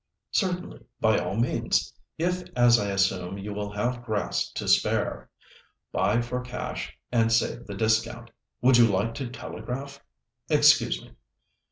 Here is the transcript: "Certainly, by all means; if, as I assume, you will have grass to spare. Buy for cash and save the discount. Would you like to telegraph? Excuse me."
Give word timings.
"Certainly, 0.31 0.83
by 0.99 1.19
all 1.19 1.35
means; 1.35 1.93
if, 2.17 2.41
as 2.55 2.79
I 2.79 2.89
assume, 2.89 3.37
you 3.37 3.53
will 3.53 3.71
have 3.73 4.03
grass 4.03 4.49
to 4.53 4.67
spare. 4.67 5.29
Buy 5.91 6.21
for 6.23 6.41
cash 6.41 6.97
and 7.11 7.31
save 7.31 7.67
the 7.67 7.75
discount. 7.75 8.31
Would 8.63 8.77
you 8.77 8.87
like 8.87 9.13
to 9.13 9.29
telegraph? 9.29 10.03
Excuse 10.49 10.99
me." 11.03 11.11